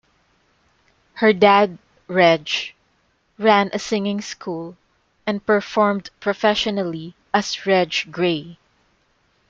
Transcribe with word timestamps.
Her 1.13 1.31
dad, 1.31 1.77
Reg, 2.07 2.49
ran 3.37 3.69
a 3.71 3.77
singing 3.77 4.19
school 4.19 4.75
and 5.27 5.45
performed 5.45 6.09
professionally 6.19 7.13
as 7.35 7.67
Reg 7.67 7.93
Gray. 8.09 8.57